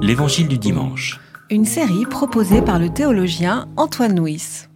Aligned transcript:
L'Évangile 0.00 0.48
du 0.48 0.58
dimanche. 0.58 1.20
Une 1.50 1.64
série 1.64 2.06
proposée 2.06 2.62
par 2.62 2.78
le 2.78 2.88
théologien 2.88 3.68
Antoine 3.76 4.18
Nuis. 4.18 4.66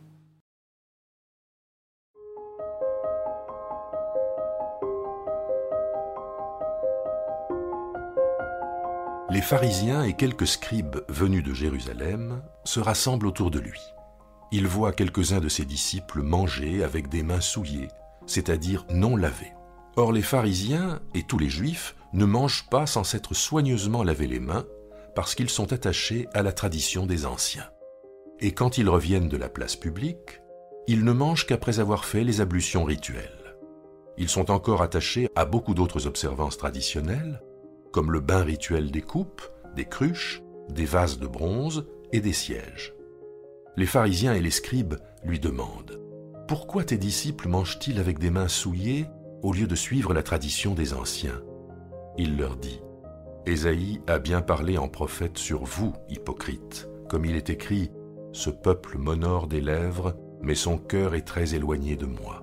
Les 9.30 9.41
pharisiens 9.41 10.05
et 10.05 10.14
quelques 10.14 10.46
scribes 10.46 11.00
venus 11.09 11.43
de 11.43 11.54
Jérusalem 11.54 12.43
se 12.64 12.80
rassemblent 12.80 13.27
autour 13.27 13.50
de 13.50 13.59
lui. 13.61 13.80
Il 14.50 14.66
voit 14.66 14.93
quelques-uns 14.93 15.40
de 15.40 15.48
ses 15.48 15.64
disciples 15.64 16.22
manger 16.22 16.84
avec 16.84 17.09
des 17.09 17.22
mains 17.22 17.40
souillées, 17.40 17.88
c'est-à-dire 18.27 18.84
non 18.90 19.16
lavées. 19.16 19.52
Or 19.96 20.12
les 20.12 20.22
pharisiens 20.22 21.00
et 21.14 21.22
tous 21.22 21.38
les 21.38 21.48
juifs 21.48 21.95
ne 22.12 22.24
mangent 22.24 22.66
pas 22.70 22.86
sans 22.86 23.04
s'être 23.04 23.34
soigneusement 23.34 24.02
lavé 24.02 24.27
les 24.27 24.40
mains, 24.40 24.64
parce 25.14 25.34
qu'ils 25.34 25.50
sont 25.50 25.72
attachés 25.72 26.28
à 26.32 26.42
la 26.42 26.52
tradition 26.52 27.06
des 27.06 27.27
anciens. 27.27 27.68
Et 28.41 28.52
quand 28.52 28.78
ils 28.78 28.88
reviennent 28.88 29.28
de 29.28 29.37
la 29.37 29.48
place 29.48 29.77
publique, 29.77 30.41
ils 30.88 31.04
ne 31.04 31.12
mangent 31.12 31.46
qu'après 31.46 31.78
avoir 31.78 32.04
fait 32.04 32.24
les 32.24 32.41
ablutions 32.41 32.84
rituelles. 32.84 33.56
Ils 34.18 34.28
sont 34.28 34.51
encore 34.51 34.82
attachés 34.82 35.28
à 35.34 35.45
beaucoup 35.45 35.74
d'autres 35.74 36.06
observances 36.06 36.59
traditionnelles, 36.59 37.40
comme 37.92 38.10
le 38.10 38.20
bain 38.20 38.42
rituel 38.42 38.90
des 38.90 39.02
coupes, 39.02 39.42
des 39.77 39.84
cruches, 39.84 40.42
des 40.68 40.84
vases 40.84 41.18
de 41.18 41.26
bronze 41.26 41.87
et 42.12 42.20
des 42.20 42.32
sièges. 42.32 42.95
Les 43.76 43.87
pharisiens 43.87 44.34
et 44.34 44.40
les 44.40 44.51
scribes 44.51 44.96
lui 45.24 45.40
demandent 45.40 46.01
Pourquoi 46.48 46.84
tes 46.84 46.98
disciples 46.98 47.48
mangent-ils 47.48 48.01
avec 48.01 48.18
des 48.18 48.30
mains 48.30 48.48
souillées 48.48 49.06
au 49.42 49.52
lieu 49.52 49.66
de 49.66 49.74
suivre 49.74 50.12
la 50.12 50.23
tradition 50.23 50.74
des 50.74 50.95
anciens? 50.95 51.40
Il 52.18 52.37
leur 52.37 52.56
dit 52.56 52.80
Ésaïe 53.45 54.01
a 54.06 54.19
bien 54.19 54.41
parlé 54.41 54.78
en 54.78 54.88
prophète 54.88 55.37
sur 55.37 55.64
vous, 55.64 55.92
hypocrites, 56.09 56.88
comme 57.09 57.24
il 57.24 57.34
est 57.34 57.51
écrit 57.51 57.91
Ce 58.32 58.51
peuple 58.51 58.98
m'honore 58.98 59.48
des 59.48 59.60
lèvres, 59.60 60.15
mais 60.40 60.54
son 60.54 60.79
cœur 60.79 61.15
est 61.15 61.26
très 61.26 61.54
éloigné 61.54 61.96
de 61.96 62.07
moi. 62.07 62.43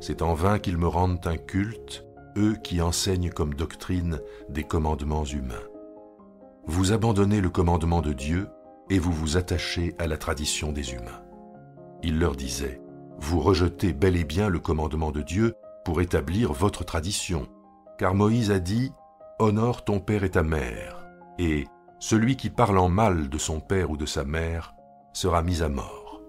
C'est 0.00 0.22
en 0.22 0.34
vain 0.34 0.58
qu'ils 0.58 0.78
me 0.78 0.88
rendent 0.88 1.24
un 1.26 1.36
culte, 1.36 2.04
eux 2.36 2.56
qui 2.64 2.80
enseignent 2.80 3.30
comme 3.30 3.54
doctrine 3.54 4.20
des 4.48 4.64
commandements 4.64 5.24
humains. 5.24 5.54
Vous 6.66 6.92
abandonnez 6.92 7.40
le 7.40 7.50
commandement 7.50 8.00
de 8.00 8.12
Dieu 8.12 8.48
et 8.88 8.98
vous 8.98 9.12
vous 9.12 9.36
attachez 9.36 9.94
à 9.98 10.06
la 10.06 10.16
tradition 10.16 10.72
des 10.72 10.92
humains. 10.92 11.22
Il 12.02 12.18
leur 12.18 12.34
disait, 12.34 12.80
Vous 13.18 13.40
rejetez 13.40 13.92
bel 13.92 14.16
et 14.16 14.24
bien 14.24 14.48
le 14.48 14.58
commandement 14.58 15.12
de 15.12 15.22
Dieu 15.22 15.54
pour 15.84 16.00
établir 16.00 16.52
votre 16.52 16.84
tradition, 16.84 17.46
car 17.98 18.14
Moïse 18.14 18.50
a 18.50 18.58
dit, 18.58 18.92
Honore 19.40 19.84
ton 19.84 20.00
père 20.00 20.22
et 20.22 20.32
ta 20.32 20.42
mère, 20.42 21.02
et 21.38 21.66
celui 21.98 22.36
qui 22.36 22.50
parle 22.50 22.76
en 22.76 22.90
mal 22.90 23.30
de 23.30 23.38
son 23.38 23.58
père 23.58 23.90
ou 23.90 23.96
de 23.96 24.04
sa 24.04 24.22
mère 24.22 24.74
sera 25.14 25.42
mis 25.42 25.62
à 25.62 25.70
mort. 25.70 26.20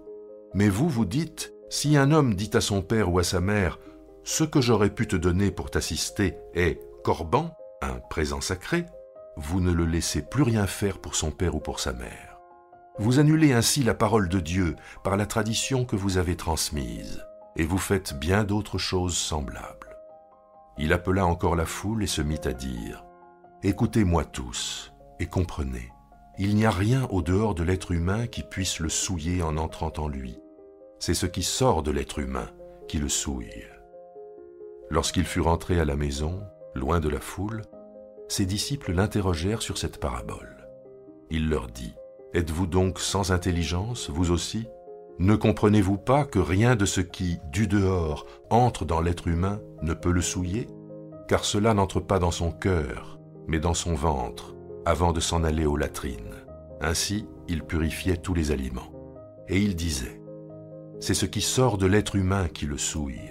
Mais 0.54 0.70
vous, 0.70 0.88
vous 0.88 1.04
dites, 1.04 1.52
si 1.68 1.98
un 1.98 2.10
homme 2.10 2.34
dit 2.34 2.50
à 2.54 2.62
son 2.62 2.80
père 2.80 3.12
ou 3.12 3.18
à 3.18 3.22
sa 3.22 3.42
mère, 3.42 3.78
ce 4.24 4.44
que 4.44 4.62
j'aurais 4.62 4.88
pu 4.88 5.06
te 5.06 5.16
donner 5.16 5.50
pour 5.50 5.70
t'assister 5.70 6.38
est 6.54 6.80
corban, 7.04 7.54
un 7.82 8.00
présent 8.08 8.40
sacré, 8.40 8.86
vous 9.36 9.60
ne 9.60 9.72
le 9.72 9.84
laissez 9.84 10.22
plus 10.22 10.42
rien 10.42 10.66
faire 10.66 10.98
pour 10.98 11.14
son 11.14 11.30
père 11.30 11.54
ou 11.54 11.60
pour 11.60 11.80
sa 11.80 11.92
mère. 11.92 12.38
Vous 12.98 13.18
annulez 13.18 13.52
ainsi 13.52 13.82
la 13.82 13.94
parole 13.94 14.30
de 14.30 14.40
Dieu 14.40 14.74
par 15.04 15.18
la 15.18 15.26
tradition 15.26 15.84
que 15.84 15.96
vous 15.96 16.16
avez 16.16 16.36
transmise, 16.36 17.22
et 17.56 17.64
vous 17.64 17.76
faites 17.76 18.18
bien 18.18 18.44
d'autres 18.44 18.78
choses 18.78 19.18
semblables. 19.18 19.91
Il 20.78 20.92
appela 20.92 21.26
encore 21.26 21.56
la 21.56 21.66
foule 21.66 22.02
et 22.02 22.06
se 22.08 22.22
mit 22.22 22.40
à 22.44 22.52
dire, 22.52 23.04
Écoutez-moi 23.62 24.24
tous, 24.24 24.92
et 25.20 25.26
comprenez, 25.26 25.92
il 26.38 26.56
n'y 26.56 26.64
a 26.64 26.70
rien 26.70 27.06
au 27.10 27.22
dehors 27.22 27.54
de 27.54 27.62
l'être 27.62 27.92
humain 27.92 28.26
qui 28.26 28.42
puisse 28.42 28.80
le 28.80 28.88
souiller 28.88 29.42
en 29.42 29.56
entrant 29.56 29.92
en 29.98 30.08
lui. 30.08 30.38
C'est 30.98 31.14
ce 31.14 31.26
qui 31.26 31.42
sort 31.42 31.82
de 31.82 31.90
l'être 31.90 32.18
humain 32.18 32.48
qui 32.88 32.98
le 32.98 33.08
souille. 33.08 33.66
Lorsqu'il 34.90 35.24
fut 35.24 35.40
rentré 35.40 35.78
à 35.78 35.84
la 35.84 35.96
maison, 35.96 36.42
loin 36.74 37.00
de 37.00 37.08
la 37.08 37.20
foule, 37.20 37.62
ses 38.28 38.46
disciples 38.46 38.92
l'interrogèrent 38.92 39.62
sur 39.62 39.78
cette 39.78 40.00
parabole. 40.00 40.66
Il 41.30 41.48
leur 41.48 41.66
dit, 41.68 41.94
Êtes-vous 42.34 42.66
donc 42.66 42.98
sans 42.98 43.30
intelligence, 43.30 44.08
vous 44.08 44.30
aussi? 44.30 44.66
Ne 45.18 45.36
comprenez-vous 45.36 45.98
pas 45.98 46.24
que 46.24 46.38
rien 46.38 46.74
de 46.76 46.84
ce 46.84 47.00
qui, 47.00 47.38
du 47.52 47.66
dehors, 47.66 48.26
entre 48.50 48.84
dans 48.84 49.00
l'être 49.00 49.28
humain 49.28 49.60
ne 49.82 49.94
peut 49.94 50.10
le 50.10 50.22
souiller? 50.22 50.68
Car 51.28 51.44
cela 51.44 51.74
n'entre 51.74 52.00
pas 52.00 52.18
dans 52.18 52.30
son 52.30 52.50
cœur, 52.50 53.20
mais 53.46 53.60
dans 53.60 53.74
son 53.74 53.94
ventre, 53.94 54.54
avant 54.84 55.12
de 55.12 55.20
s'en 55.20 55.44
aller 55.44 55.66
aux 55.66 55.76
latrines. 55.76 56.34
Ainsi, 56.80 57.26
il 57.48 57.62
purifiait 57.62 58.16
tous 58.16 58.34
les 58.34 58.50
aliments. 58.50 58.92
Et 59.48 59.60
il 59.60 59.76
disait, 59.76 60.20
C'est 61.00 61.14
ce 61.14 61.26
qui 61.26 61.40
sort 61.40 61.78
de 61.78 61.86
l'être 61.86 62.16
humain 62.16 62.48
qui 62.48 62.66
le 62.66 62.78
souille 62.78 63.30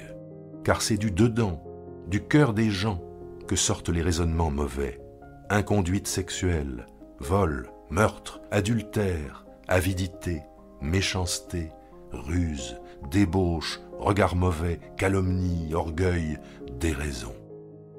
car 0.64 0.82
c'est 0.82 0.98
du 0.98 1.12
dedans, 1.12 1.64
du 2.08 2.22
cœur 2.22 2.54
des 2.54 2.70
gens, 2.70 3.02
que 3.48 3.56
sortent 3.56 3.90
les 3.90 4.02
raisonnements 4.02 4.52
mauvais, 4.52 5.02
inconduite 5.50 6.08
sexuelle, 6.08 6.86
vol, 7.20 7.70
meurtre, 7.90 8.42
adultère, 8.52 9.46
avidité, 9.68 10.42
méchanceté, 10.82 11.72
ruse, 12.12 12.78
débauche, 13.10 13.80
regard 14.00 14.36
mauvais, 14.36 14.80
calomnie, 14.98 15.74
orgueil, 15.74 16.38
déraison. 16.80 17.34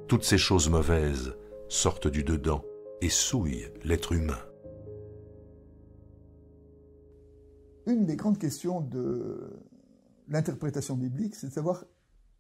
Toutes 0.09 0.25
ces 0.25 0.39
choses 0.39 0.69
mauvaises 0.69 1.35
sortent 1.69 2.09
du 2.09 2.25
dedans 2.25 2.65
et 3.01 3.09
souillent 3.09 3.71
l'être 3.85 4.13
humain. 4.13 4.39
Une 7.87 8.07
des 8.07 8.17
grandes 8.17 8.39
questions 8.39 8.81
de 8.81 9.51
l'interprétation 10.29 10.97
biblique, 10.97 11.35
c'est 11.35 11.49
de 11.49 11.53
savoir 11.53 11.85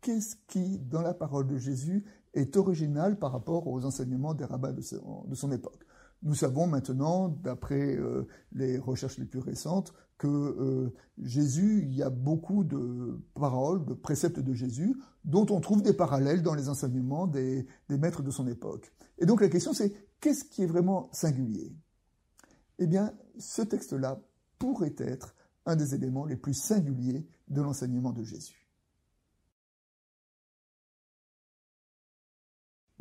qu'est-ce 0.01 0.37
qui, 0.47 0.79
dans 0.79 1.03
la 1.03 1.15
parole 1.15 1.47
de 1.47 1.57
Jésus, 1.57 2.05
est 2.35 2.57
original 2.57 3.19
par 3.19 3.33
rapport 3.33 3.67
aux 3.67 3.85
enseignements 3.85 4.35
des 4.35 4.45
rabbins 4.45 4.73
de 4.73 4.81
son, 5.35 5.53
époque. 5.53 5.85
Nous 6.23 6.35
savons 6.35 6.67
maintenant, 6.67 7.29
d'après 7.29 7.97
euh, 7.97 8.27
les 8.53 8.79
recherches 8.79 9.19
les 9.19 9.25
plus 9.25 9.41
récentes, 9.41 9.93
que 10.19 10.29
euh, 10.29 10.95
Jésus, 11.21 11.83
il 11.83 11.95
y 11.95 12.03
a 12.03 12.11
beaucoup 12.11 12.63
de 12.63 13.21
paroles, 13.35 13.85
de 13.85 13.95
préceptes 13.95 14.39
de 14.39 14.55
Jésus, 14.55 14.97
dont 15.25 15.47
on 15.51 15.61
trouve 15.61 15.83
des 15.83 15.93
parallèles 15.93 16.43
dans 16.43 16.55
les 16.55 16.69
enseignements 16.69 17.27
des, 17.27 17.67
des 17.89 17.99
maîtres 17.99 18.23
de 18.23 18.31
son 18.31 18.47
époque. 18.47 18.93
Et 19.19 19.27
donc 19.27 19.41
la 19.41 19.49
question 19.49 19.73
c'est, 19.73 19.93
qu'est-ce 20.21 20.45
qui 20.45 20.63
est 20.63 20.67
vraiment 20.67 21.09
singulier? 21.13 21.75
Eh 22.79 22.87
bien, 22.87 23.13
ce 23.39 23.63
texte-là 23.63 24.21
pourrait 24.61 24.95
être 24.99 25.35
un 25.67 25.75
des 25.75 25.95
éléments 25.95 26.25
les 26.25 26.37
plus 26.37 26.55
singuliers 26.55 27.27
de 27.49 27.61
l'enseignement 27.61 28.13
de 28.13 28.23
Jésus. 28.23 28.62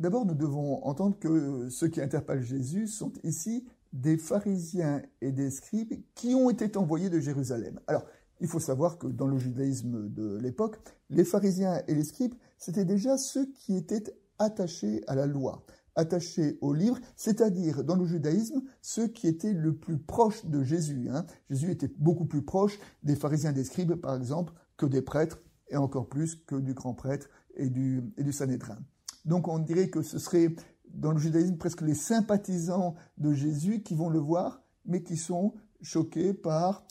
D'abord, 0.02 0.26
nous 0.26 0.34
devons 0.34 0.82
entendre 0.84 1.16
que 1.16 1.68
ceux 1.70 1.86
qui 1.86 2.00
interpellent 2.00 2.42
Jésus 2.42 2.88
sont 2.88 3.12
ici 3.22 3.68
des 3.92 4.16
pharisiens 4.16 5.00
et 5.20 5.30
des 5.30 5.48
scribes 5.48 5.94
qui 6.16 6.34
ont 6.34 6.50
été 6.50 6.76
envoyés 6.76 7.08
de 7.08 7.20
Jérusalem. 7.20 7.78
Alors, 7.86 8.04
il 8.40 8.48
faut 8.48 8.58
savoir 8.58 8.98
que 8.98 9.06
dans 9.06 9.28
le 9.28 9.38
judaïsme 9.38 10.08
de 10.08 10.38
l'époque, 10.38 10.80
les 11.08 11.22
pharisiens 11.22 11.82
et 11.86 11.94
les 11.94 12.02
scribes, 12.02 12.34
c'était 12.58 12.84
déjà 12.84 13.16
ceux 13.16 13.46
qui 13.52 13.76
étaient 13.76 14.02
attachés 14.40 15.04
à 15.06 15.14
la 15.14 15.26
loi, 15.26 15.64
attachés 15.94 16.58
au 16.62 16.74
livre, 16.74 16.98
c'est-à-dire 17.14 17.84
dans 17.84 17.94
le 17.94 18.04
judaïsme, 18.04 18.60
ceux 18.80 19.06
qui 19.06 19.28
étaient 19.28 19.52
le 19.52 19.76
plus 19.76 19.98
proches 19.98 20.44
de 20.46 20.64
Jésus. 20.64 21.10
Hein. 21.10 21.26
Jésus 21.48 21.70
était 21.70 21.92
beaucoup 21.96 22.26
plus 22.26 22.42
proche 22.42 22.76
des 23.04 23.14
pharisiens 23.14 23.52
et 23.52 23.54
des 23.54 23.62
scribes, 23.62 23.94
par 23.94 24.16
exemple, 24.16 24.52
que 24.76 24.86
des 24.86 25.02
prêtres, 25.02 25.40
et 25.68 25.76
encore 25.76 26.08
plus 26.08 26.34
que 26.34 26.56
du 26.56 26.74
grand 26.74 26.92
prêtre 26.92 27.30
et 27.54 27.70
du, 27.70 28.02
et 28.16 28.24
du 28.24 28.32
Sanhédrin. 28.32 28.78
Donc 29.24 29.48
on 29.48 29.58
dirait 29.58 29.88
que 29.88 30.02
ce 30.02 30.18
serait 30.18 30.54
dans 30.88 31.12
le 31.12 31.18
judaïsme 31.18 31.56
presque 31.56 31.82
les 31.82 31.94
sympathisants 31.94 32.94
de 33.18 33.32
Jésus 33.32 33.82
qui 33.82 33.94
vont 33.94 34.10
le 34.10 34.18
voir, 34.18 34.62
mais 34.84 35.02
qui 35.02 35.16
sont 35.16 35.54
choqués 35.80 36.34
par 36.34 36.84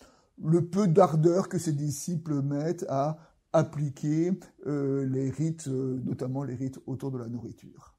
le 0.44 0.68
peu 0.68 0.88
d'ardeur 0.88 1.50
que 1.50 1.60
ses 1.60 1.74
disciples 1.74 2.42
mettent 2.42 2.86
à 2.90 3.18
appliquer 3.54 4.32
euh, 4.66 5.06
les 5.06 5.30
rites, 5.30 5.68
euh, 5.68 6.02
notamment 6.04 6.44
les 6.44 6.56
rites 6.56 6.80
autour 6.88 7.12
de 7.12 7.18
la 7.18 7.28
nourriture. 7.28 7.96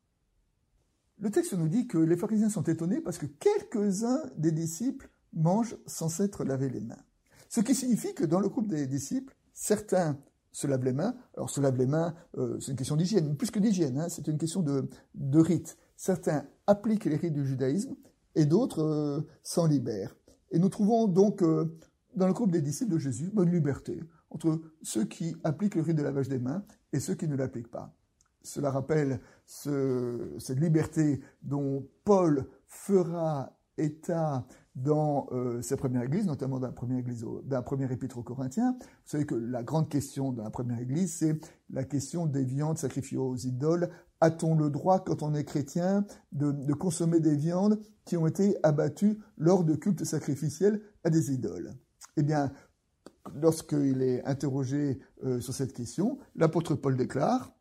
Le 1.19 1.31
texte 1.31 1.53
nous 1.53 1.69
dit 1.69 1.87
que 1.87 1.99
les 1.99 2.17
pharisiens 2.17 2.49
sont 2.49 2.65
étonnés 2.65 3.01
parce 3.01 3.19
que 3.19 3.27
quelques-uns 3.27 4.23
des 4.37 4.51
disciples 4.51 5.09
mangent 5.33 5.77
sans 5.87 6.09
s'être 6.09 6.45
lavé 6.45 6.69
les 6.69 6.81
mains. 6.81 7.05
Ce 7.49 7.61
qui 7.61 7.75
signifie 7.75 8.15
que 8.15 8.25
dans 8.25 8.41
le 8.41 8.49
groupe 8.49 8.67
des 8.67 8.87
disciples, 8.87 9.37
certains 9.53 10.19
se 10.53 10.67
lave 10.67 10.85
les 10.85 10.93
mains. 10.93 11.15
Alors 11.35 11.51
se 11.51 11.61
lave 11.61 11.77
les 11.77 11.87
mains, 11.87 12.15
euh, 12.37 12.59
c'est 12.61 12.71
une 12.71 12.77
question 12.77 12.97
d'hygiène, 12.97 13.37
plus 13.37 13.51
que 13.51 13.59
d'hygiène, 13.59 13.99
hein, 13.99 14.09
c'est 14.09 14.29
une 14.29 14.39
question 14.39 14.63
de, 14.63 14.89
de 15.15 15.39
rite. 15.41 15.77
Certains 15.97 16.47
appliquent 16.67 17.07
les 17.07 17.17
rites 17.17 17.33
du 17.33 17.47
judaïsme 17.47 17.97
et 18.35 18.45
d'autres 18.45 18.83
euh, 18.83 19.21
s'en 19.43 19.67
libèrent. 19.67 20.15
Et 20.51 20.59
nous 20.59 20.69
trouvons 20.69 21.09
donc 21.09 21.43
euh, 21.43 21.77
dans 22.15 22.27
le 22.27 22.33
groupe 22.33 22.51
des 22.51 22.63
disciples 22.63 22.93
de 22.93 22.99
Jésus 22.99 23.31
bonne 23.33 23.51
liberté 23.51 24.01
entre 24.31 24.61
ceux 24.83 25.05
qui 25.05 25.37
appliquent 25.45 25.75
le 25.75 25.83
rite 25.83 25.97
de 25.97 26.03
lavage 26.03 26.29
des 26.29 26.39
mains 26.39 26.65
et 26.93 27.01
ceux 27.01 27.15
qui 27.15 27.29
ne 27.29 27.37
l'appliquent 27.37 27.71
pas. 27.71 27.95
Cela 28.43 28.71
rappelle 28.71 29.21
ce, 29.47 30.35
cette 30.39 30.59
liberté 30.59 31.21
dont 31.43 31.87
Paul 32.05 32.47
fera 32.67 33.57
état 33.79 34.47
dans 34.75 35.29
euh, 35.33 35.61
sa 35.61 35.77
première 35.77 36.03
église, 36.03 36.27
notamment 36.27 36.59
dans 36.59 36.69
la 36.69 36.73
première, 36.73 36.99
église, 36.99 37.27
dans 37.45 37.63
premier 37.63 37.91
épître 37.93 38.19
aux 38.19 38.23
Corinthiens. 38.23 38.77
Vous 38.81 38.87
savez 39.05 39.27
que 39.27 39.35
la 39.35 39.63
grande 39.63 39.89
question 39.89 40.33
dans 40.33 40.45
la 40.45 40.51
première 40.51 40.81
église, 40.81 41.15
c'est 41.15 41.39
la 41.71 41.85
question 41.85 42.27
des 42.27 42.45
viandes 42.45 42.79
sacrifiées 42.79 43.19
aux 43.19 43.37
idoles. 43.37 43.91
A-t-on 44.21 44.55
le 44.55 44.71
droit, 44.71 45.05
quand 45.05 45.23
on 45.23 45.35
est 45.35 45.45
chrétien, 45.45 46.07
de, 46.33 46.73
consommer 46.73 47.21
des 47.21 47.37
viandes 47.37 47.81
qui 48.05 48.17
ont 48.17 48.27
été 48.27 48.57
abattues 48.63 49.19
lors 49.37 49.65
de 49.65 49.75
cultes 49.75 50.05
sacrificiels 50.05 50.81
à 51.05 51.11
des 51.11 51.33
idoles? 51.33 51.75
Eh 52.17 52.23
bien, 52.23 52.53
lorsqu'il 53.35 54.01
est 54.01 54.25
interrogé 54.25 55.01
euh, 55.25 55.41
sur 55.41 55.53
cette 55.53 55.75
question, 55.75 56.19
l'apôtre 56.35 56.75
Paul 56.75 56.97
déclare 56.97 57.53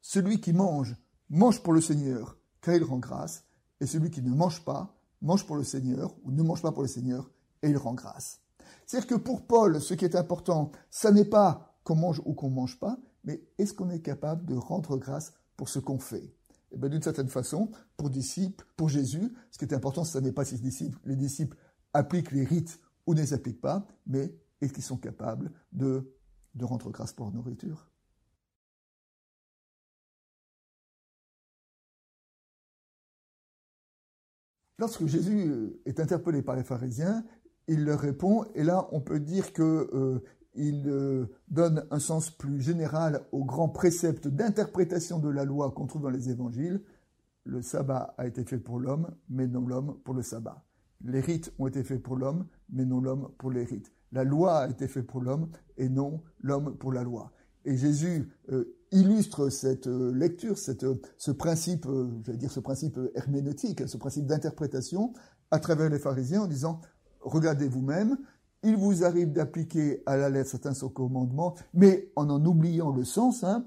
Celui 0.00 0.40
qui 0.40 0.52
mange, 0.52 0.96
mange 1.28 1.62
pour 1.62 1.72
le 1.72 1.80
Seigneur, 1.80 2.36
car 2.62 2.74
il 2.74 2.82
rend 2.82 2.98
grâce, 2.98 3.44
et 3.80 3.86
celui 3.86 4.10
qui 4.10 4.22
ne 4.22 4.34
mange 4.34 4.64
pas, 4.64 4.99
mange 5.22 5.46
pour 5.46 5.56
le 5.56 5.64
Seigneur 5.64 6.14
ou 6.24 6.30
ne 6.30 6.42
mange 6.42 6.62
pas 6.62 6.72
pour 6.72 6.82
le 6.82 6.88
Seigneur 6.88 7.30
et 7.62 7.70
il 7.70 7.76
rend 7.76 7.94
grâce. 7.94 8.40
C'est-à-dire 8.86 9.08
que 9.08 9.14
pour 9.14 9.46
Paul, 9.46 9.80
ce 9.80 9.94
qui 9.94 10.04
est 10.04 10.16
important, 10.16 10.72
ça 10.90 11.10
n'est 11.10 11.24
pas 11.24 11.76
qu'on 11.84 11.96
mange 11.96 12.20
ou 12.24 12.34
qu'on 12.34 12.50
ne 12.50 12.54
mange 12.54 12.78
pas, 12.78 12.98
mais 13.24 13.42
est-ce 13.58 13.74
qu'on 13.74 13.90
est 13.90 14.00
capable 14.00 14.44
de 14.46 14.54
rendre 14.54 14.96
grâce 14.96 15.32
pour 15.56 15.68
ce 15.68 15.78
qu'on 15.78 15.98
fait? 15.98 16.34
Eh 16.72 16.78
bien, 16.78 16.88
D'une 16.88 17.02
certaine 17.02 17.28
façon, 17.28 17.70
pour 17.96 18.10
disciples, 18.10 18.64
pour 18.76 18.88
Jésus, 18.88 19.34
ce 19.50 19.58
qui 19.58 19.64
est 19.64 19.74
important, 19.74 20.04
ce 20.04 20.18
n'est 20.18 20.32
pas 20.32 20.44
si 20.44 20.56
les 21.04 21.16
disciples 21.16 21.56
appliquent 21.92 22.32
les 22.32 22.44
rites 22.44 22.78
ou 23.06 23.14
ne 23.14 23.20
les 23.20 23.34
appliquent 23.34 23.60
pas, 23.60 23.86
mais 24.06 24.34
est-ce 24.60 24.72
qu'ils 24.72 24.84
sont 24.84 24.96
capables 24.96 25.50
de, 25.72 26.14
de 26.54 26.64
rendre 26.64 26.90
grâce 26.90 27.12
pour 27.12 27.26
leur 27.26 27.34
nourriture? 27.34 27.89
Lorsque 34.80 35.04
Jésus 35.04 35.50
euh, 35.50 35.78
est 35.84 36.00
interpellé 36.00 36.40
par 36.40 36.56
les 36.56 36.64
pharisiens, 36.64 37.22
il 37.68 37.84
leur 37.84 38.00
répond, 38.00 38.46
et 38.54 38.64
là 38.64 38.88
on 38.92 39.02
peut 39.02 39.20
dire 39.20 39.52
qu'il 39.52 39.62
euh, 39.62 40.22
euh, 40.56 41.26
donne 41.48 41.86
un 41.90 41.98
sens 41.98 42.30
plus 42.30 42.62
général 42.62 43.26
aux 43.30 43.44
grands 43.44 43.68
préceptes 43.68 44.26
d'interprétation 44.26 45.18
de 45.18 45.28
la 45.28 45.44
loi 45.44 45.70
qu'on 45.72 45.86
trouve 45.86 46.00
dans 46.00 46.08
les 46.08 46.30
évangiles. 46.30 46.80
Le 47.44 47.60
sabbat 47.60 48.14
a 48.16 48.26
été 48.26 48.42
fait 48.42 48.56
pour 48.56 48.80
l'homme, 48.80 49.14
mais 49.28 49.46
non 49.46 49.66
l'homme 49.66 49.98
pour 50.02 50.14
le 50.14 50.22
sabbat. 50.22 50.64
Les 51.04 51.20
rites 51.20 51.52
ont 51.58 51.66
été 51.66 51.84
faits 51.84 52.02
pour 52.02 52.16
l'homme, 52.16 52.46
mais 52.70 52.86
non 52.86 53.02
l'homme 53.02 53.32
pour 53.36 53.50
les 53.50 53.64
rites. 53.64 53.92
La 54.12 54.24
loi 54.24 54.60
a 54.60 54.70
été 54.70 54.88
faite 54.88 55.06
pour 55.06 55.20
l'homme, 55.20 55.50
et 55.76 55.90
non 55.90 56.22
l'homme 56.40 56.74
pour 56.78 56.92
la 56.92 57.02
loi. 57.02 57.32
Et 57.64 57.76
Jésus 57.76 58.28
illustre 58.92 59.50
cette 59.50 59.86
euh, 59.86 60.12
lecture, 60.12 60.58
cette, 60.58 60.84
euh, 60.84 61.00
ce 61.16 61.30
principe, 61.30 61.86
euh, 61.86 62.10
j'allais 62.24 62.38
dire 62.38 62.50
ce 62.50 62.60
principe 62.60 62.98
herméneutique, 63.14 63.88
ce 63.88 63.96
principe 63.96 64.26
d'interprétation 64.26 65.12
à 65.50 65.58
travers 65.58 65.88
les 65.90 65.98
pharisiens 65.98 66.42
en 66.42 66.46
disant 66.46 66.80
regardez 67.20 67.68
vous-même, 67.68 68.18
il 68.62 68.76
vous 68.76 69.04
arrive 69.04 69.32
d'appliquer 69.32 70.02
à 70.04 70.16
la 70.16 70.28
lettre 70.28 70.50
certains 70.50 70.74
commandements, 70.88 71.54
mais 71.72 72.12
en 72.14 72.28
en 72.28 72.44
oubliant 72.44 72.90
le 72.90 73.04
sens. 73.04 73.42
Hein, 73.42 73.64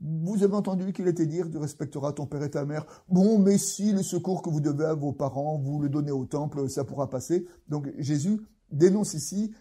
vous 0.00 0.42
avez 0.42 0.54
entendu 0.54 0.92
qu'il 0.92 1.06
était 1.06 1.26
dire 1.26 1.48
tu 1.48 1.58
respecteras 1.58 2.12
ton 2.12 2.26
père 2.26 2.42
et 2.42 2.50
ta 2.50 2.64
mère. 2.64 2.86
Bon, 3.08 3.38
mais 3.38 3.56
si 3.56 3.92
le 3.92 4.02
secours 4.02 4.42
que 4.42 4.50
vous 4.50 4.60
devez 4.60 4.84
à 4.84 4.94
vos 4.94 5.12
parents, 5.12 5.58
vous 5.58 5.80
le 5.80 5.88
donnez 5.88 6.10
au 6.10 6.24
temple, 6.26 6.68
ça 6.68 6.82
pourra 6.82 7.08
passer. 7.08 7.46
Donc 7.68 7.88
Jésus 7.98 8.40
dénonce 8.72 9.14
ici 9.14 9.54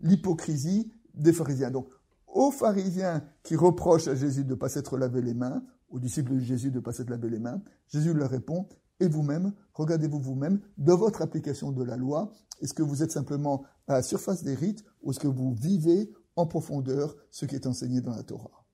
l'hypocrisie 0.00 0.90
des 1.14 1.32
pharisiens. 1.32 1.70
Donc 1.70 1.86
aux 2.32 2.50
pharisiens 2.50 3.24
qui 3.42 3.56
reprochent 3.56 4.08
à 4.08 4.14
Jésus 4.14 4.44
de 4.44 4.50
ne 4.50 4.54
pas 4.54 4.68
s'être 4.68 4.96
lavé 4.96 5.22
les 5.22 5.34
mains, 5.34 5.62
aux 5.88 5.98
disciples 5.98 6.34
de 6.34 6.40
Jésus 6.40 6.70
de 6.70 6.76
ne 6.76 6.80
pas 6.80 6.92
s'être 6.92 7.10
lavé 7.10 7.28
les 7.28 7.38
mains, 7.38 7.60
Jésus 7.88 8.14
leur 8.14 8.30
répond, 8.30 8.68
et 9.00 9.08
vous-même, 9.08 9.52
regardez-vous 9.74 10.20
vous-même, 10.20 10.60
de 10.78 10.92
votre 10.92 11.22
application 11.22 11.72
de 11.72 11.82
la 11.82 11.96
loi, 11.96 12.32
est-ce 12.60 12.74
que 12.74 12.82
vous 12.82 13.02
êtes 13.02 13.12
simplement 13.12 13.64
à 13.88 13.94
la 13.94 14.02
surface 14.02 14.42
des 14.42 14.54
rites 14.54 14.84
ou 15.02 15.10
est-ce 15.10 15.20
que 15.20 15.26
vous 15.26 15.54
vivez 15.54 16.12
en 16.36 16.46
profondeur 16.46 17.16
ce 17.30 17.46
qui 17.46 17.54
est 17.54 17.66
enseigné 17.66 18.00
dans 18.00 18.14
la 18.14 18.22
Torah? 18.22 18.66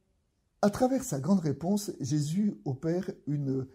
À 0.63 0.71
travers 0.71 1.05
sa 1.05 1.21
grande 1.21 1.41
réponse, 1.41 1.93
Jésus 2.01 2.59
opère 2.65 3.11
une 3.27 3.67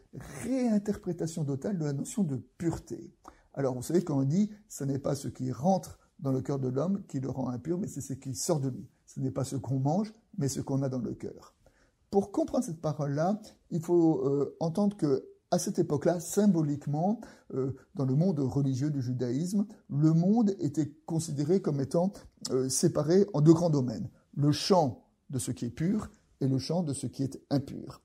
réinterprétation 0.43 1.45
totale 1.45 1.77
de 1.77 1.85
la 1.85 1.93
notion 1.93 2.23
de 2.23 2.37
pureté. 2.57 3.15
Alors 3.53 3.75
vous 3.75 3.83
savez 3.83 4.03
quand 4.03 4.19
on 4.19 4.23
dit, 4.23 4.51
ce 4.67 4.83
n'est 4.83 4.99
pas 4.99 5.15
ce 5.15 5.29
qui 5.29 5.51
rentre 5.51 5.99
dans 6.19 6.31
le 6.31 6.41
cœur 6.41 6.59
de 6.59 6.67
l'homme 6.67 7.03
qui 7.07 7.19
le 7.19 7.29
rend 7.29 7.49
impur, 7.49 7.77
mais 7.77 7.87
c'est 7.87 8.01
ce 8.01 8.13
qui 8.13 8.35
sort 8.35 8.59
de 8.59 8.69
lui. 8.69 8.89
Ce 9.13 9.19
n'est 9.19 9.31
pas 9.31 9.43
ce 9.43 9.57
qu'on 9.57 9.79
mange, 9.79 10.13
mais 10.37 10.47
ce 10.47 10.61
qu'on 10.61 10.83
a 10.83 10.89
dans 10.89 10.99
le 10.99 11.13
cœur. 11.13 11.53
Pour 12.11 12.31
comprendre 12.31 12.63
cette 12.63 12.79
parole-là, 12.79 13.41
il 13.69 13.81
faut 13.81 14.25
euh, 14.25 14.55
entendre 14.59 14.95
que 14.95 15.27
à 15.51 15.59
cette 15.59 15.79
époque-là, 15.79 16.21
symboliquement, 16.21 17.19
euh, 17.53 17.75
dans 17.95 18.05
le 18.05 18.15
monde 18.15 18.39
religieux 18.39 18.89
du 18.89 19.01
judaïsme, 19.01 19.65
le 19.89 20.13
monde 20.13 20.55
était 20.59 20.93
considéré 21.05 21.61
comme 21.61 21.81
étant 21.81 22.13
euh, 22.51 22.69
séparé 22.69 23.27
en 23.33 23.41
deux 23.41 23.53
grands 23.53 23.69
domaines. 23.69 24.09
Le 24.33 24.53
champ 24.53 25.03
de 25.29 25.39
ce 25.39 25.51
qui 25.51 25.65
est 25.65 25.69
pur 25.69 26.09
et 26.39 26.47
le 26.47 26.57
champ 26.57 26.83
de 26.83 26.93
ce 26.93 27.05
qui 27.05 27.23
est 27.23 27.37
impur. 27.49 28.01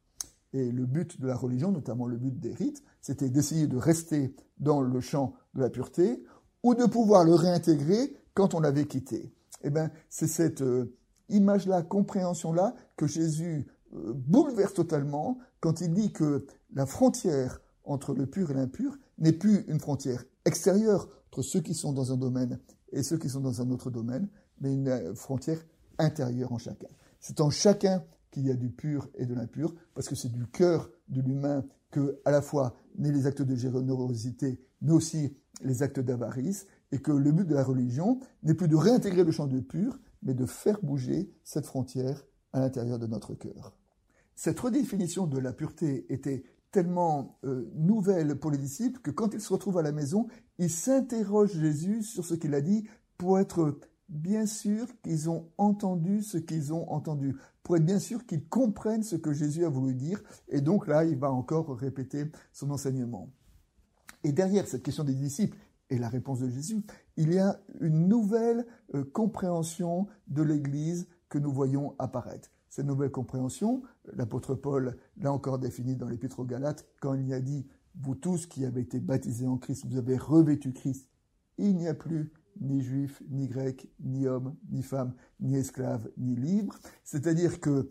Et 0.53 0.73
le 0.73 0.87
but 0.87 1.21
de 1.21 1.29
la 1.29 1.37
religion, 1.37 1.71
notamment 1.71 2.07
le 2.07 2.17
but 2.17 2.37
des 2.37 2.53
rites, 2.53 2.83
c'était 3.01 3.31
d'essayer 3.31 3.69
de 3.69 3.77
rester 3.77 4.35
dans 4.59 4.81
le 4.81 5.01
champ 5.01 5.35
de 5.55 5.61
la 5.61 5.71
pureté 5.71 6.25
ou 6.65 6.75
de 6.75 6.85
pouvoir 6.85 7.25
le 7.25 7.35
réintégrer 7.35 8.17
quand 8.35 8.55
on 8.55 8.61
l'avait 8.61 8.87
quitté. 8.87 9.36
Eh 9.63 9.71
bien, 9.71 9.91
c'est 10.09 10.27
cette 10.27 10.63
euh, 10.63 10.97
image-là, 11.29 11.83
compréhension-là, 11.83 12.75
que 12.97 13.07
Jésus 13.07 13.67
euh, 13.95 14.13
bouleverse 14.15 14.75
totalement 14.75 15.39
quand 15.61 15.81
il 15.81 15.93
dit 15.93 16.13
que 16.13 16.47
la 16.75 16.87
frontière 16.87 17.61
entre 17.85 18.15
le 18.15 18.27
pur 18.27 18.51
et 18.51 18.55
l'impur 18.55 18.97
n'est 19.19 19.33
plus 19.33 19.65
une 19.69 19.81
frontière 19.81 20.25
extérieure 20.45 21.09
entre 21.29 21.43
ceux 21.43 21.61
qui 21.61 21.75
sont 21.75 21.93
dans 21.93 22.13
un 22.13 22.17
domaine 22.17 22.59
et 22.93 23.03
ceux 23.03 23.19
qui 23.19 23.29
sont 23.29 23.41
dans 23.41 23.61
un 23.61 23.71
autre 23.71 23.91
domaine, 23.91 24.29
mais 24.61 24.73
une 24.73 24.89
euh, 24.89 25.15
frontière 25.15 25.65
intérieure 25.99 26.53
en 26.53 26.59
chacun. 26.59 26.89
C'est 27.21 27.41
en 27.41 27.51
chacun 27.51 28.05
qu'il 28.31 28.47
y 28.47 28.51
a 28.51 28.55
du 28.55 28.71
pur 28.71 29.09
et 29.15 29.27
de 29.27 29.35
l'impur, 29.35 29.75
parce 29.95 30.09
que 30.09 30.15
c'est 30.15 30.31
du 30.31 30.47
cœur 30.47 30.91
de 31.09 31.21
l'humain 31.21 31.65
que, 31.91 32.21
à 32.25 32.31
la 32.31 32.43
fois, 32.43 32.75
naissent 32.99 33.13
les 33.13 33.27
actes 33.27 33.43
de 33.43 33.55
générosité, 33.55 34.61
mais 34.83 34.93
aussi 34.93 35.37
les 35.63 35.83
actes 35.83 36.01
d'avarice, 36.01 36.67
et 36.93 36.99
que 36.99 37.13
le 37.13 37.33
but 37.33 37.47
de 37.47 37.55
la 37.55 37.65
religion 37.65 38.21
n'est 38.43 38.55
plus 38.55 38.69
de 38.69 38.77
réintégrer 38.77 39.25
le 39.25 39.33
champ 39.33 39.47
du 39.47 39.63
pur, 39.63 39.99
mais 40.23 40.35
de 40.35 40.47
faire 40.47 40.81
bouger 40.83 41.31
cette 41.45 41.67
frontière 41.67 42.25
à 42.53 42.61
l'intérieur 42.61 42.99
de 42.99 43.07
notre 43.07 43.35
cœur. 43.35 43.77
Cette 44.35 44.61
redéfinition 44.61 45.27
de 45.27 45.39
la 45.39 45.53
pureté 45.53 46.07
était 46.13 46.45
tellement 46.71 47.39
euh, 47.45 47.71
nouvelle 47.75 48.37
pour 48.37 48.51
les 48.51 48.59
disciples 48.59 49.01
que 49.01 49.11
quand 49.11 49.33
ils 49.33 49.41
se 49.41 49.53
retrouvent 49.53 49.79
à 49.79 49.83
la 49.83 49.93
maison, 49.93 50.27
ils 50.59 50.71
s'interrogent 50.71 51.59
Jésus 51.59 52.03
sur 52.03 52.25
ce 52.25 52.35
qu'il 52.35 52.55
a 52.55 52.61
dit 52.61 52.87
pour 53.17 53.39
être 53.39 53.79
bien 54.09 54.47
sûr 54.47 54.87
qu'ils 55.03 55.31
ont 55.31 55.49
entendu 55.59 56.23
ce 56.23 56.39
qu'ils 56.39 56.73
ont 56.73 56.89
entendu, 56.91 57.37
pour 57.63 57.77
être 57.77 57.85
bien 57.85 57.99
sûr 57.99 58.27
qu'ils 58.27 58.47
comprennent 58.47 59.03
ce 59.03 59.17
que 59.17 59.33
Jésus 59.33 59.65
a 59.65 59.69
voulu 59.69 59.95
dire, 59.95 60.23
et 60.49 60.61
donc 60.61 60.87
là, 60.87 61.05
il 61.05 61.17
va 61.17 61.33
encore 61.33 61.77
répéter 61.77 62.31
son 62.53 62.71
enseignement. 62.71 63.31
Et 64.23 64.33
derrière 64.33 64.67
cette 64.67 64.83
question 64.83 65.05
des 65.05 65.15
disciples, 65.15 65.57
et 65.91 65.99
la 65.99 66.09
réponse 66.09 66.41
de 66.41 66.49
Jésus, 66.49 66.83
il 67.17 67.33
y 67.33 67.39
a 67.39 67.61
une 67.81 68.09
nouvelle 68.09 68.67
euh, 68.95 69.05
compréhension 69.05 70.07
de 70.29 70.43
l'Église 70.43 71.09
que 71.29 71.39
nous 71.39 71.53
voyons 71.53 71.95
apparaître. 71.99 72.51
Cette 72.69 72.87
nouvelle 72.87 73.11
compréhension, 73.11 73.83
l'apôtre 74.15 74.55
Paul 74.55 74.97
l'a 75.17 75.33
encore 75.33 75.59
définie 75.59 75.97
dans 75.97 76.09
l'Épître 76.09 76.41
aux 76.41 76.45
Galates 76.45 76.87
quand 77.01 77.15
il 77.15 77.27
y 77.29 77.35
a 77.35 77.41
dit 77.41 77.67
Vous 78.01 78.15
tous 78.15 78.47
qui 78.47 78.65
avez 78.65 78.83
été 78.83 79.01
baptisés 79.01 79.47
en 79.47 79.57
Christ, 79.57 79.87
vous 79.87 79.97
avez 79.97 80.17
revêtu 80.17 80.73
Christ. 80.73 81.09
Il 81.59 81.77
n'y 81.77 81.89
a 81.89 81.95
plus 81.95 82.33
ni 82.61 82.83
juif, 82.83 83.23
ni 83.29 83.49
grec, 83.49 83.91
ni 84.01 84.27
homme, 84.27 84.57
ni 84.71 84.83
femme, 84.83 85.15
ni 85.41 85.57
esclave, 85.57 86.11
ni 86.17 86.37
libre. 86.37 86.79
C'est-à-dire 87.05 87.61
que 87.61 87.89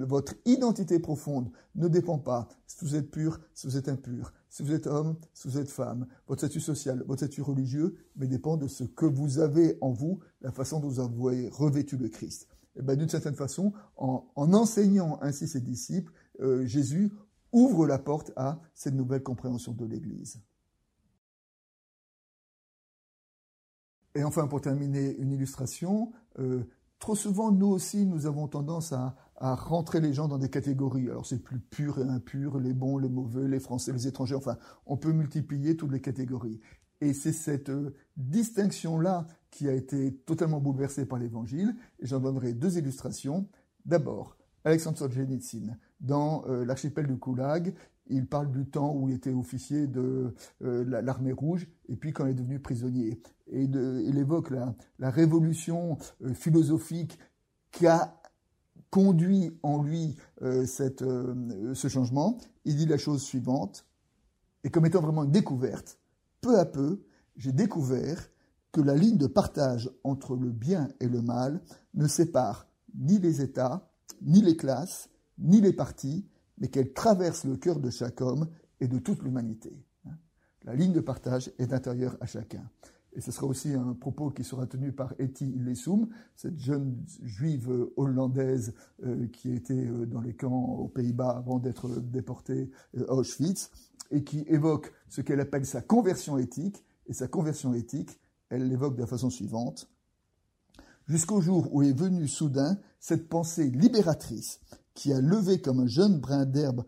votre 0.00 0.34
identité 0.46 0.98
profonde 0.98 1.50
ne 1.74 1.88
dépend 1.88 2.18
pas 2.18 2.48
si 2.66 2.84
vous 2.84 2.96
êtes 2.96 3.10
pur, 3.10 3.40
si 3.54 3.66
vous 3.66 3.76
êtes 3.76 3.88
impur, 3.88 4.32
si 4.48 4.62
vous 4.62 4.72
êtes 4.72 4.86
homme, 4.86 5.16
si 5.34 5.48
vous 5.48 5.58
êtes 5.58 5.70
femme, 5.70 6.06
votre 6.26 6.40
statut 6.40 6.60
social, 6.60 7.04
votre 7.06 7.20
statut 7.20 7.42
religieux, 7.42 7.96
mais 8.16 8.26
dépend 8.26 8.56
de 8.56 8.66
ce 8.66 8.84
que 8.84 9.06
vous 9.06 9.38
avez 9.38 9.76
en 9.80 9.92
vous, 9.92 10.20
la 10.40 10.52
façon 10.52 10.80
dont 10.80 10.88
vous 10.88 11.00
avez 11.00 11.48
revêtu 11.48 11.96
le 11.96 12.08
Christ. 12.08 12.48
Et 12.76 12.82
ben, 12.82 12.96
d'une 12.96 13.08
certaine 13.08 13.34
façon, 13.34 13.72
en, 13.96 14.24
enseignant 14.36 15.18
ainsi 15.20 15.48
ses 15.48 15.60
disciples, 15.60 16.12
euh, 16.40 16.64
Jésus 16.64 17.12
ouvre 17.52 17.86
la 17.86 17.98
porte 17.98 18.32
à 18.36 18.60
cette 18.74 18.94
nouvelle 18.94 19.22
compréhension 19.22 19.72
de 19.72 19.84
l'Église. 19.84 20.40
Et 24.14 24.24
enfin, 24.24 24.46
pour 24.46 24.60
terminer, 24.60 25.16
une 25.16 25.32
illustration. 25.32 26.12
Euh, 26.38 26.64
trop 26.98 27.14
souvent, 27.14 27.52
nous 27.52 27.68
aussi, 27.68 28.04
nous 28.06 28.26
avons 28.26 28.48
tendance 28.48 28.92
à, 28.92 29.16
à 29.40 29.54
rentrer 29.54 30.00
les 30.00 30.12
gens 30.12 30.28
dans 30.28 30.38
des 30.38 30.50
catégories. 30.50 31.08
Alors 31.08 31.26
c'est 31.26 31.42
plus 31.42 31.60
pur 31.60 31.98
et 31.98 32.02
impur, 32.02 32.58
les 32.58 32.74
bons, 32.74 32.98
les 32.98 33.08
mauvais, 33.08 33.48
les 33.48 33.60
Français, 33.60 33.92
les 33.92 34.06
étrangers, 34.06 34.34
enfin 34.34 34.58
on 34.86 34.96
peut 34.96 35.12
multiplier 35.12 35.76
toutes 35.76 35.92
les 35.92 36.00
catégories. 36.00 36.60
Et 37.00 37.12
c'est 37.12 37.32
cette 37.32 37.70
euh, 37.70 37.94
distinction-là 38.16 39.26
qui 39.50 39.68
a 39.68 39.72
été 39.72 40.14
totalement 40.26 40.60
bouleversée 40.60 41.06
par 41.06 41.18
l'Évangile. 41.18 41.74
Et 42.00 42.06
j'en 42.06 42.20
donnerai 42.20 42.52
deux 42.52 42.76
illustrations. 42.76 43.48
D'abord, 43.84 44.36
Alexandre 44.64 44.98
Solzhenitsyn, 44.98 45.78
dans 46.00 46.44
euh, 46.48 46.64
l'archipel 46.64 47.06
du 47.06 47.16
Koulag, 47.16 47.74
il 48.10 48.26
parle 48.26 48.50
du 48.50 48.66
temps 48.66 48.94
où 48.94 49.08
il 49.08 49.14
était 49.14 49.32
officier 49.32 49.86
de 49.86 50.34
euh, 50.64 51.02
l'armée 51.02 51.32
rouge 51.32 51.68
et 51.88 51.96
puis 51.96 52.12
quand 52.12 52.26
il 52.26 52.30
est 52.30 52.34
devenu 52.34 52.58
prisonnier. 52.58 53.20
Et 53.50 53.62
il 53.62 54.18
évoque 54.18 54.50
la, 54.50 55.10
révolution 55.10 55.96
philosophique 56.34 57.18
qui 57.70 57.86
a 57.86 58.17
conduit 58.90 59.50
en 59.62 59.82
lui 59.82 60.16
euh, 60.42 60.66
cette, 60.66 61.04
ce 61.74 61.88
changement. 61.88 62.38
Il 62.64 62.76
dit 62.76 62.86
la 62.86 62.98
chose 62.98 63.22
suivante, 63.22 63.86
et 64.64 64.70
comme 64.70 64.86
étant 64.86 65.00
vraiment 65.00 65.24
une 65.24 65.30
découverte, 65.30 65.98
peu 66.40 66.58
à 66.58 66.64
peu, 66.64 67.02
j'ai 67.36 67.52
découvert 67.52 68.30
que 68.72 68.80
la 68.80 68.94
ligne 68.94 69.16
de 69.16 69.26
partage 69.26 69.90
entre 70.04 70.36
le 70.36 70.50
bien 70.50 70.88
et 71.00 71.08
le 71.08 71.22
mal 71.22 71.62
ne 71.94 72.06
sépare 72.06 72.66
ni 72.94 73.18
les 73.18 73.40
États, 73.40 73.88
ni 74.22 74.42
les 74.42 74.56
classes, 74.56 75.08
ni 75.38 75.60
les 75.60 75.72
partis, 75.72 76.26
mais 76.58 76.68
qu'elle 76.68 76.92
traverse 76.92 77.44
le 77.44 77.56
cœur 77.56 77.78
de 77.78 77.90
chaque 77.90 78.20
homme 78.20 78.48
et 78.80 78.88
de 78.88 78.98
toute 78.98 79.22
l'humanité. 79.22 79.84
La 80.64 80.74
ligne 80.74 80.92
de 80.92 81.00
partage 81.00 81.50
est 81.58 81.72
intérieure 81.72 82.16
à 82.20 82.26
chacun. 82.26 82.68
Et 83.18 83.20
ce 83.20 83.32
sera 83.32 83.48
aussi 83.48 83.74
un 83.74 83.94
propos 83.94 84.30
qui 84.30 84.44
sera 84.44 84.68
tenu 84.68 84.92
par 84.92 85.12
Etty 85.18 85.52
Lessoum, 85.56 86.08
cette 86.36 86.56
jeune 86.56 86.96
juive 87.24 87.88
hollandaise 87.96 88.74
euh, 89.04 89.26
qui 89.32 89.52
était 89.52 89.74
euh, 89.74 90.06
dans 90.06 90.20
les 90.20 90.34
camps 90.34 90.76
aux 90.78 90.86
Pays-Bas 90.86 91.30
avant 91.30 91.58
d'être 91.58 91.88
déportée 92.00 92.70
euh, 92.96 93.10
à 93.10 93.14
Auschwitz, 93.14 93.72
et 94.12 94.22
qui 94.22 94.44
évoque 94.46 94.92
ce 95.08 95.20
qu'elle 95.20 95.40
appelle 95.40 95.66
sa 95.66 95.82
conversion 95.82 96.38
éthique. 96.38 96.84
Et 97.08 97.12
sa 97.12 97.26
conversion 97.26 97.74
éthique, 97.74 98.20
elle 98.50 98.68
l'évoque 98.68 98.94
de 98.94 99.00
la 99.00 99.08
façon 99.08 99.30
suivante. 99.30 99.90
Jusqu'au 101.08 101.40
jour 101.40 101.74
où 101.74 101.82
est 101.82 101.98
venue 101.98 102.28
soudain 102.28 102.78
cette 103.00 103.28
pensée 103.28 103.68
libératrice 103.68 104.60
qui 104.94 105.12
a 105.12 105.20
levé 105.20 105.60
comme 105.60 105.80
un 105.80 105.86
jeune 105.88 106.20
brin 106.20 106.46
d'herbe 106.46 106.84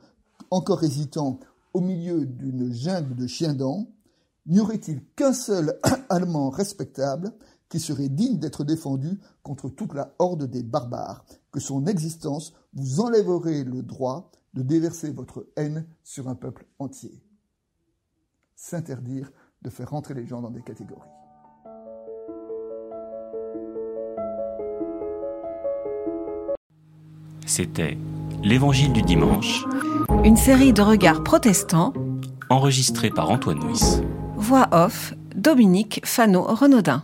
encore 0.51 0.85
hésitant 0.85 1.41
au 1.75 1.81
milieu 1.81 2.25
d'une 2.25 2.73
jungle 2.73 3.17
de 3.17 3.27
chiens-dents, 3.27 3.89
n'y 4.51 4.61
aurait-il 4.61 5.03
qu'un 5.17 5.33
seul 5.33 5.79
Allemand 6.11 6.51
respectable 6.51 7.33
qui 7.69 7.81
serait 7.81 8.09
digne 8.09 8.39
d'être 8.39 8.65
défendu 8.65 9.19
contre 9.43 9.71
toute 9.71 9.95
la 9.95 10.13
horde 10.19 10.45
des 10.45 10.65
barbares, 10.65 11.25
que 11.53 11.61
son 11.61 11.87
existence 11.87 12.53
vous 12.75 13.01
enlèverait 13.01 13.65
le 13.65 13.83
droit 13.83 14.31
de 14.55 14.63
déverser 14.63 15.13
votre 15.13 15.47
haine 15.57 15.87
sur 16.03 16.29
un 16.29 16.35
peuple 16.35 16.67
entier. 16.81 17.23
S'interdire 18.57 19.31
de 19.63 19.71
faire 19.71 19.91
rentrer 19.91 20.15
les 20.15 20.27
gens 20.27 20.43
dans 20.43 20.51
des 20.51 20.63
catégories. 20.63 21.09
C'était 27.47 27.97
L'Évangile 28.43 28.93
du 28.93 29.03
dimanche. 29.03 29.65
Une 30.25 30.37
série 30.37 30.73
de 30.73 30.83
regards 30.83 31.23
protestants. 31.23 31.93
Enregistrée 32.49 33.11
par 33.11 33.31
Antoine 33.31 33.59
Nuis. 33.59 34.01
Voix 34.41 34.69
off, 34.71 35.13
Dominique 35.35 36.01
Fano-Renaudin. 36.03 37.03